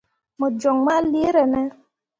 [0.39, 1.61] Mo joŋ ma leere ne?